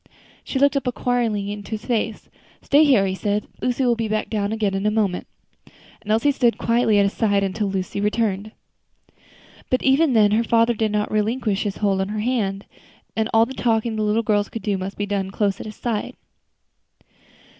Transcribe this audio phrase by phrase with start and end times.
[0.43, 2.27] She looked up inquiringly into his face.
[2.63, 3.45] "Stay here," he said.
[3.61, 5.27] "Lucy will be down again in a moment."
[6.01, 8.51] And Elsie stood quietly at his side until Lucy returned.
[9.69, 12.65] But even then her father did not relinquish his hold of her hand,
[13.15, 15.75] and all the talking the little girls could do must be done close at his
[15.75, 16.15] side.